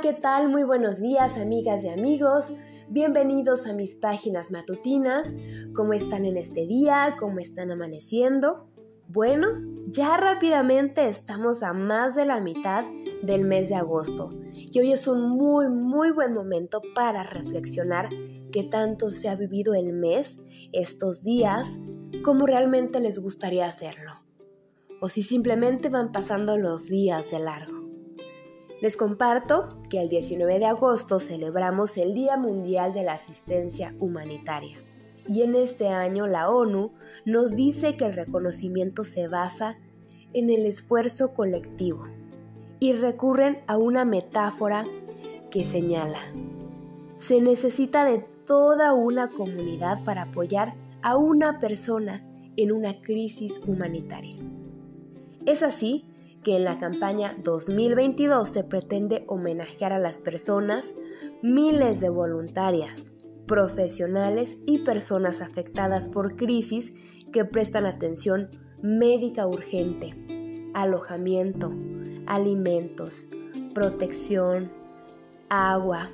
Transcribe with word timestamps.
¿qué 0.00 0.12
tal? 0.12 0.48
Muy 0.48 0.62
buenos 0.62 1.00
días, 1.00 1.36
amigas 1.36 1.82
y 1.84 1.88
amigos. 1.88 2.52
Bienvenidos 2.88 3.66
a 3.66 3.72
mis 3.72 3.94
páginas 3.96 4.50
matutinas. 4.50 5.34
¿Cómo 5.74 5.92
están 5.92 6.24
en 6.24 6.36
este 6.36 6.66
día? 6.66 7.16
¿Cómo 7.18 7.40
están 7.40 7.70
amaneciendo? 7.70 8.68
Bueno, 9.08 9.48
ya 9.88 10.16
rápidamente 10.16 11.06
estamos 11.06 11.62
a 11.62 11.72
más 11.72 12.14
de 12.14 12.24
la 12.24 12.40
mitad 12.40 12.84
del 13.22 13.44
mes 13.44 13.68
de 13.68 13.74
agosto 13.74 14.30
y 14.52 14.78
hoy 14.78 14.92
es 14.92 15.08
un 15.08 15.28
muy, 15.28 15.68
muy 15.68 16.12
buen 16.12 16.32
momento 16.32 16.80
para 16.94 17.24
reflexionar 17.24 18.08
qué 18.52 18.62
tanto 18.62 19.10
se 19.10 19.28
ha 19.28 19.34
vivido 19.34 19.74
el 19.74 19.92
mes, 19.92 20.40
estos 20.72 21.24
días, 21.24 21.78
cómo 22.24 22.46
realmente 22.46 23.00
les 23.00 23.18
gustaría 23.18 23.66
hacerlo. 23.66 24.12
O 25.00 25.08
si 25.08 25.22
simplemente 25.22 25.88
van 25.88 26.12
pasando 26.12 26.56
los 26.56 26.86
días 26.86 27.30
de 27.32 27.40
largo. 27.40 27.79
Les 28.80 28.96
comparto 28.96 29.68
que 29.90 30.00
el 30.00 30.08
19 30.08 30.58
de 30.58 30.66
agosto 30.66 31.20
celebramos 31.20 31.98
el 31.98 32.14
Día 32.14 32.38
Mundial 32.38 32.94
de 32.94 33.02
la 33.02 33.12
Asistencia 33.12 33.94
Humanitaria. 34.00 34.78
Y 35.28 35.42
en 35.42 35.54
este 35.54 35.88
año 35.88 36.26
la 36.26 36.48
ONU 36.48 36.92
nos 37.26 37.54
dice 37.54 37.96
que 37.96 38.06
el 38.06 38.14
reconocimiento 38.14 39.04
se 39.04 39.28
basa 39.28 39.76
en 40.32 40.48
el 40.48 40.64
esfuerzo 40.64 41.34
colectivo 41.34 42.06
y 42.78 42.94
recurren 42.94 43.58
a 43.66 43.76
una 43.76 44.06
metáfora 44.06 44.86
que 45.50 45.64
señala, 45.64 46.20
se 47.18 47.42
necesita 47.42 48.06
de 48.06 48.24
toda 48.46 48.94
una 48.94 49.28
comunidad 49.28 50.02
para 50.04 50.22
apoyar 50.22 50.74
a 51.02 51.18
una 51.18 51.58
persona 51.58 52.26
en 52.56 52.72
una 52.72 53.00
crisis 53.02 53.60
humanitaria. 53.66 54.36
Es 55.44 55.62
así 55.62 56.06
que 56.42 56.56
en 56.56 56.64
la 56.64 56.78
campaña 56.78 57.36
2022 57.42 58.48
se 58.48 58.64
pretende 58.64 59.24
homenajear 59.26 59.92
a 59.92 59.98
las 59.98 60.18
personas, 60.18 60.94
miles 61.42 62.00
de 62.00 62.08
voluntarias, 62.08 63.12
profesionales 63.46 64.58
y 64.66 64.78
personas 64.78 65.40
afectadas 65.40 66.08
por 66.08 66.36
crisis 66.36 66.92
que 67.32 67.44
prestan 67.44 67.86
atención 67.86 68.50
médica 68.82 69.46
urgente, 69.46 70.14
alojamiento, 70.74 71.72
alimentos, 72.26 73.28
protección, 73.74 74.70
agua, 75.48 76.10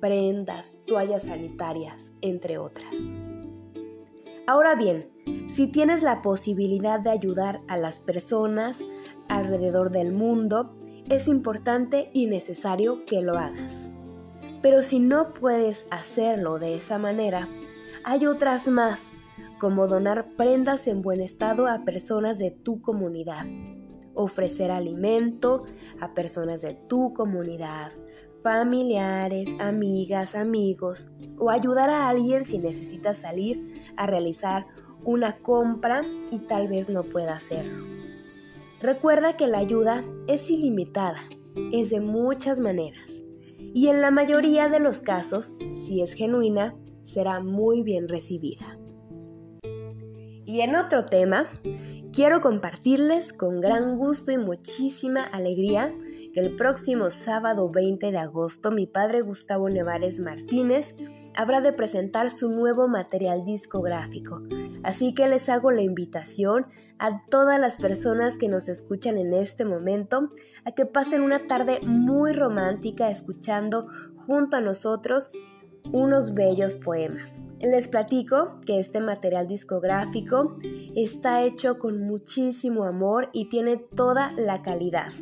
prendas, 0.00 0.78
toallas 0.86 1.24
sanitarias, 1.24 2.10
entre 2.20 2.58
otras. 2.58 2.94
Ahora 4.48 4.76
bien, 4.76 5.10
si 5.46 5.66
tienes 5.66 6.02
la 6.02 6.22
posibilidad 6.22 7.00
de 7.00 7.10
ayudar 7.10 7.60
a 7.68 7.76
las 7.76 7.98
personas 7.98 8.82
alrededor 9.28 9.90
del 9.90 10.14
mundo, 10.14 10.74
es 11.10 11.28
importante 11.28 12.08
y 12.14 12.28
necesario 12.28 13.04
que 13.04 13.20
lo 13.20 13.36
hagas. 13.36 13.90
Pero 14.62 14.80
si 14.80 15.00
no 15.00 15.34
puedes 15.34 15.84
hacerlo 15.90 16.58
de 16.58 16.76
esa 16.76 16.96
manera, 16.96 17.46
hay 18.04 18.24
otras 18.24 18.68
más, 18.68 19.12
como 19.60 19.86
donar 19.86 20.34
prendas 20.34 20.86
en 20.86 21.02
buen 21.02 21.20
estado 21.20 21.66
a 21.66 21.84
personas 21.84 22.38
de 22.38 22.50
tu 22.50 22.80
comunidad, 22.80 23.44
ofrecer 24.14 24.70
alimento 24.70 25.64
a 26.00 26.14
personas 26.14 26.62
de 26.62 26.72
tu 26.72 27.12
comunidad, 27.12 27.92
familiares, 28.48 29.54
amigas, 29.58 30.34
amigos, 30.34 31.10
o 31.38 31.50
ayudar 31.50 31.90
a 31.90 32.08
alguien 32.08 32.46
si 32.46 32.56
necesita 32.58 33.12
salir 33.12 33.82
a 33.98 34.06
realizar 34.06 34.66
una 35.04 35.36
compra 35.36 36.00
y 36.30 36.38
tal 36.38 36.66
vez 36.66 36.88
no 36.88 37.02
pueda 37.02 37.34
hacerlo. 37.34 37.84
Recuerda 38.80 39.36
que 39.36 39.48
la 39.48 39.58
ayuda 39.58 40.02
es 40.28 40.50
ilimitada, 40.50 41.18
es 41.72 41.90
de 41.90 42.00
muchas 42.00 42.58
maneras, 42.58 43.22
y 43.74 43.88
en 43.88 44.00
la 44.00 44.10
mayoría 44.10 44.70
de 44.70 44.80
los 44.80 45.02
casos, 45.02 45.52
si 45.74 46.00
es 46.00 46.14
genuina, 46.14 46.74
será 47.02 47.40
muy 47.40 47.82
bien 47.82 48.08
recibida. 48.08 48.78
Y 50.46 50.62
en 50.62 50.74
otro 50.74 51.04
tema, 51.04 51.48
quiero 52.18 52.40
compartirles 52.40 53.32
con 53.32 53.60
gran 53.60 53.96
gusto 53.96 54.32
y 54.32 54.38
muchísima 54.38 55.22
alegría 55.22 55.94
que 56.34 56.40
el 56.40 56.56
próximo 56.56 57.12
sábado 57.12 57.70
20 57.70 58.10
de 58.10 58.18
agosto 58.18 58.72
mi 58.72 58.88
padre 58.88 59.20
Gustavo 59.20 59.68
Nevares 59.68 60.18
Martínez 60.18 60.96
habrá 61.36 61.60
de 61.60 61.72
presentar 61.72 62.30
su 62.30 62.50
nuevo 62.50 62.88
material 62.88 63.44
discográfico. 63.44 64.42
Así 64.82 65.14
que 65.14 65.28
les 65.28 65.48
hago 65.48 65.70
la 65.70 65.82
invitación 65.82 66.66
a 66.98 67.24
todas 67.30 67.60
las 67.60 67.76
personas 67.76 68.36
que 68.36 68.48
nos 68.48 68.68
escuchan 68.68 69.16
en 69.16 69.32
este 69.32 69.64
momento 69.64 70.32
a 70.64 70.72
que 70.72 70.86
pasen 70.86 71.22
una 71.22 71.46
tarde 71.46 71.78
muy 71.84 72.32
romántica 72.32 73.12
escuchando 73.12 73.86
junto 74.26 74.56
a 74.56 74.60
nosotros 74.60 75.30
unos 75.92 76.34
bellos 76.34 76.74
poemas. 76.74 77.38
Les 77.60 77.88
platico 77.88 78.58
que 78.66 78.78
este 78.78 79.00
material 79.00 79.48
discográfico 79.48 80.58
está 80.94 81.42
hecho 81.42 81.78
con 81.78 82.00
muchísimo 82.00 82.84
amor 82.84 83.30
y 83.32 83.48
tiene 83.48 83.76
toda 83.76 84.32
la 84.36 84.62
calidad. 84.62 85.12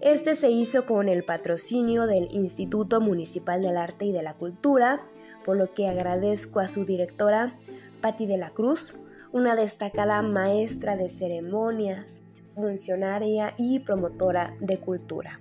Este 0.00 0.34
se 0.34 0.50
hizo 0.50 0.86
con 0.86 1.08
el 1.08 1.24
patrocinio 1.24 2.06
del 2.06 2.28
Instituto 2.30 3.00
Municipal 3.00 3.60
del 3.60 3.76
Arte 3.76 4.06
y 4.06 4.12
de 4.12 4.22
la 4.22 4.34
Cultura, 4.34 5.02
por 5.44 5.56
lo 5.56 5.74
que 5.74 5.88
agradezco 5.88 6.60
a 6.60 6.68
su 6.68 6.84
directora, 6.84 7.54
Patti 8.00 8.26
de 8.26 8.38
la 8.38 8.50
Cruz, 8.50 8.94
una 9.32 9.56
destacada 9.56 10.22
maestra 10.22 10.96
de 10.96 11.08
ceremonias, 11.08 12.22
funcionaria 12.54 13.54
y 13.58 13.80
promotora 13.80 14.54
de 14.60 14.78
cultura. 14.78 15.40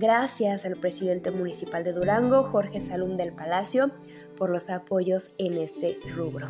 Gracias 0.00 0.64
al 0.64 0.76
presidente 0.76 1.30
municipal 1.30 1.84
de 1.84 1.92
Durango, 1.92 2.42
Jorge 2.42 2.80
Salum 2.80 3.18
del 3.18 3.34
Palacio, 3.34 3.90
por 4.38 4.48
los 4.48 4.70
apoyos 4.70 5.32
en 5.36 5.58
este 5.58 5.98
rubro. 6.16 6.48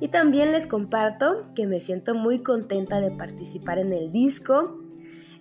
Y 0.00 0.08
también 0.08 0.50
les 0.50 0.66
comparto 0.66 1.44
que 1.54 1.68
me 1.68 1.78
siento 1.78 2.16
muy 2.16 2.40
contenta 2.40 3.00
de 3.00 3.12
participar 3.12 3.78
en 3.78 3.92
el 3.92 4.10
disco. 4.10 4.80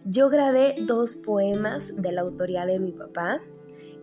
Yo 0.06 0.30
grabé 0.30 0.76
dos 0.86 1.16
poemas 1.16 1.92
de 1.98 2.12
la 2.12 2.22
autoría 2.22 2.68
de 2.68 2.78
mi 2.78 2.92
papá 2.92 3.42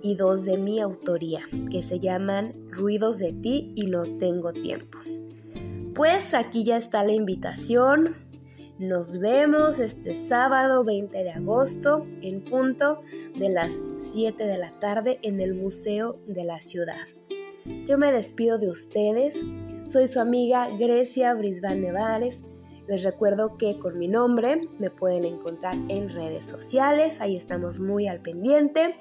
y 0.03 0.16
dos 0.16 0.44
de 0.44 0.59
mi 0.59 0.81
autoría, 0.81 1.43
que 1.71 1.84
se 1.84 2.00
llaman 2.00 2.56
Ruidos 2.72 3.21
de 3.21 3.34
ti 3.34 3.72
y 3.77 3.87
No 3.87 4.03
tengo 4.19 4.53
tiempo. 4.53 4.98
Pues 5.94 6.34
aquí 6.34 6.65
ya 6.65 6.77
está 6.77 7.04
la 7.04 7.12
invitación 7.12 8.16
nos 8.78 9.19
vemos 9.19 9.81
este 9.81 10.15
sábado 10.15 10.84
20 10.84 11.25
de 11.25 11.31
agosto 11.31 12.06
en 12.22 12.44
punto 12.44 13.03
de 13.37 13.49
las 13.49 13.72
7 14.12 14.44
de 14.44 14.59
la 14.59 14.71
tarde 14.78 15.19
en 15.22 15.41
el 15.41 15.55
Museo 15.55 16.19
de 16.27 16.44
la 16.44 16.61
Ciudad. 16.61 17.06
Yo 17.87 17.99
me 17.99 18.12
despido 18.12 18.59
de 18.59 18.71
ustedes. 18.71 19.37
Soy 19.84 20.06
su 20.06 20.21
amiga 20.21 20.69
Grecia 20.78 21.34
Brisbane 21.34 21.81
Nevares. 21.81 22.43
Les 22.87 23.03
recuerdo 23.03 23.59
que 23.59 23.78
con 23.78 23.99
mi 23.99 24.09
nombre 24.09 24.62
me 24.78 24.91
pueden 24.91 25.25
encontrar 25.25 25.77
en 25.89 26.09
redes 26.09 26.47
sociales. 26.47 27.21
Ahí 27.21 27.37
estamos 27.37 27.81
muy 27.81 28.06
al 28.06 28.21
pendiente. 28.21 28.97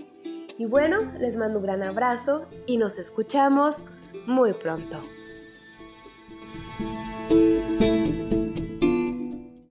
Y 0.57 0.65
bueno, 0.65 1.13
les 1.19 1.38
mando 1.38 1.59
un 1.59 1.65
gran 1.65 1.83
abrazo 1.83 2.47
y 2.65 2.77
nos 2.77 2.97
escuchamos 2.97 3.83
muy 4.25 4.53
pronto. 4.53 5.01